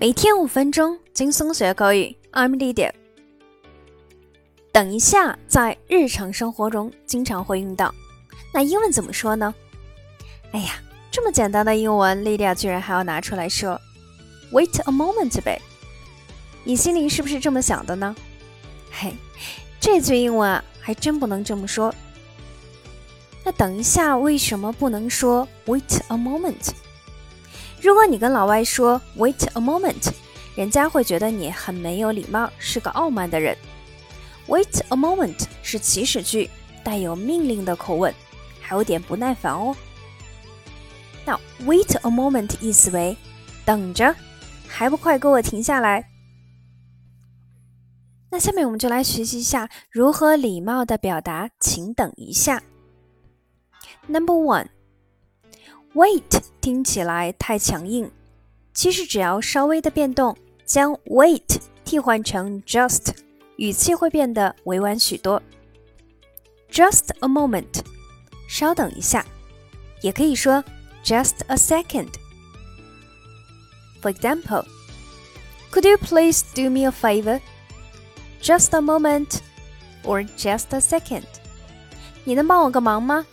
[0.00, 2.16] 每天五分钟，轻松学口语。
[2.32, 2.90] I'm Lydia。
[4.72, 7.94] 等一下，在日常生活中经常会用到。
[8.54, 9.54] 那英文怎么说呢？
[10.52, 13.78] 哎呀，这么简单的英文，Lydia 居然还要拿出来说
[14.52, 15.60] ，Wait a moment 呗。
[16.64, 18.16] 你心里是不是这么想的呢？
[18.90, 19.14] 嘿，
[19.78, 21.94] 这句英文啊，还真不能这么说。
[23.44, 26.70] 那等一下，为什么不能说 Wait a moment？
[27.82, 30.12] 如果你跟老外说 "Wait a moment"，
[30.54, 33.56] 人家会觉得你很没有礼貌，是个傲慢的人。
[34.48, 36.50] "Wait a moment" 是祈使句，
[36.84, 38.14] 带有命令的口吻，
[38.60, 39.74] 还有点不耐烦哦。
[41.24, 43.16] 那 "Wait a moment" 意思为
[43.64, 44.14] 等着，
[44.68, 46.10] 还不快给我停下来？
[48.30, 52.62] 那下面我们就来学习一下如何礼貌的表达“请等一下”。
[54.06, 54.68] Number one。
[55.93, 58.11] Wait 听起来太强硬，
[58.73, 63.13] 其实只要稍微的变动，将 wait 替换成 just，
[63.57, 65.41] 语气会变得委婉许多。
[66.69, 67.83] Just a moment，
[68.49, 69.25] 稍等一下，
[70.01, 70.63] 也可以说
[71.03, 74.65] just a second。For example,
[75.71, 77.39] could you please do me a favor?
[78.41, 79.39] Just a moment,
[80.03, 81.23] or just a second。
[82.25, 83.25] 你能帮我个忙吗？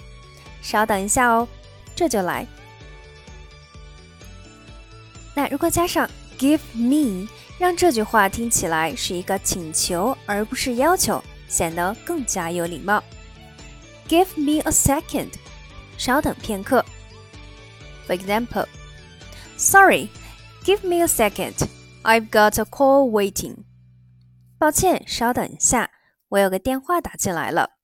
[0.62, 1.48] 稍等一下哦。
[1.97, 2.45] 这就来。
[5.33, 13.03] 那如果加上 give me，让这句话听起来是一个请求而不是要求，显得更加有礼貌。
[14.07, 15.33] Give me a second，
[15.97, 16.85] 稍等片刻。
[18.07, 18.67] For example,
[19.57, 20.09] sorry,
[20.63, 21.55] give me a second.
[22.03, 23.55] I've got a call waiting.
[24.59, 25.89] 抱歉，稍等一下，
[26.29, 27.76] 我有个电话打进来了。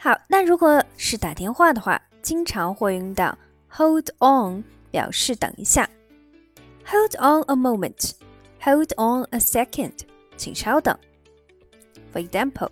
[0.00, 3.36] 好，那如果是打电话的话，经常会用到
[3.68, 5.90] hold on 表示等一下。
[6.86, 8.12] Hold on a moment.
[8.60, 9.92] Hold on a second.
[10.36, 10.96] 请稍等。
[12.12, 12.70] For example,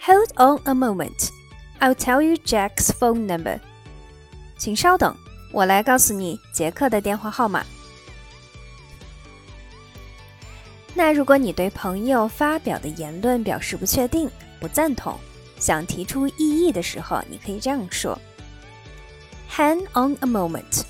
[0.00, 1.30] hold on a moment.
[1.78, 3.60] I'll tell you Jack's phone number.
[4.58, 5.16] 请稍等，
[5.52, 7.64] 我来告诉你杰克的电话号码。
[10.94, 14.28] 那如果你对朋友发表的言论表示不确定、
[14.60, 15.18] 不赞同，
[15.61, 18.17] 想提出异议的时候，你可以这样说：“
[19.49, 20.83] Hang on a moment”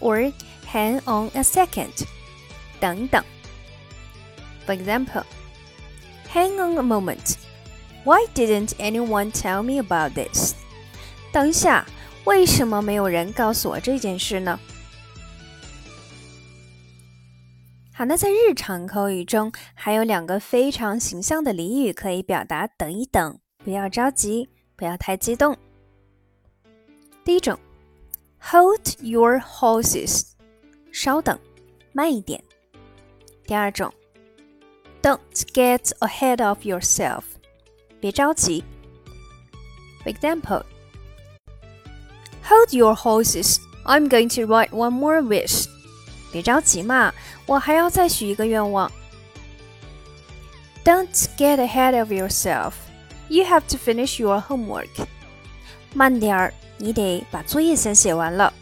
[0.00, 0.32] or
[0.70, 2.04] “Hang on a second”，
[2.78, 3.24] 等等。
[4.66, 5.24] For example,
[6.32, 7.34] "Hang on a moment.
[8.04, 10.54] Why didn't anyone tell me about this?"
[11.32, 11.86] 等一下，
[12.24, 14.58] 为什么没有人告诉我这件事呢？
[17.92, 23.38] 好，那在日常口语中，还有两个非常形象的俚语可以表达“等一等”。
[23.64, 25.56] 不要着急，不要太激动。
[27.24, 27.58] 第一种，
[28.40, 30.32] Hold your horses，
[30.92, 31.38] 稍等，
[31.92, 32.42] 慢一点。
[33.44, 33.92] 第二种，
[35.02, 35.18] Don't
[35.52, 37.22] get ahead of yourself，
[38.00, 38.64] 别着急。
[40.04, 40.64] For example，Hold
[42.72, 45.66] your horses，I'm going to write one more wish。
[46.30, 47.12] 别着急嘛，
[47.46, 48.90] 我还要再许一个愿望。
[50.84, 52.74] Don't get ahead of yourself。
[53.30, 55.06] You have to finish your homework.
[55.94, 58.52] 慢点儿，你得把作业先写完了。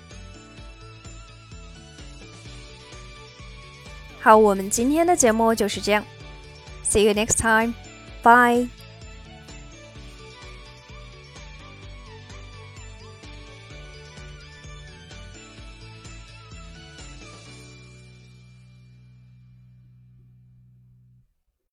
[4.21, 6.05] 好，我们今天的节目就是这样。
[6.85, 7.75] See you next time.
[8.23, 8.69] Bye.